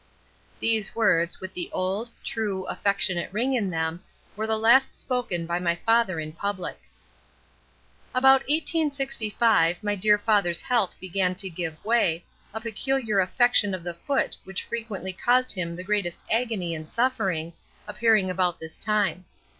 [0.59, 4.03] These words, with the old, true, affectionate ring in them,
[4.35, 6.81] were the last spoken by my father in public.
[8.15, 13.93] About 1865 my dear father's health began to give way, a peculiar affection of the
[13.93, 17.53] foot which frequently caused him the greatest agony and suffering,
[17.87, 19.25] appearing about this time.